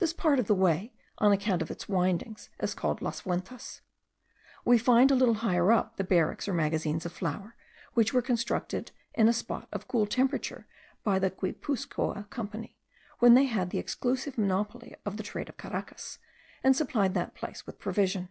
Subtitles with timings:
[0.00, 3.82] This part of the way, on account of its windings, is called Las Vueltas.
[4.64, 7.54] We find a little higher up the barracks or magazines of flour,
[7.94, 10.66] which were constructed in a spot of cool temperature
[11.04, 12.78] by the Guipuzcoa Company,
[13.20, 16.18] when they had the exclusive monopoly of the trade of Caracas,
[16.64, 18.28] and supplied that place with provision.